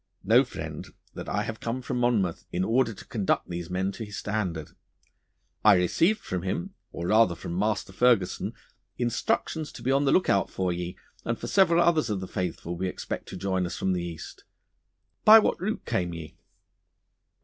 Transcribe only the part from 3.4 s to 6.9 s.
these men to his standard. I received from him,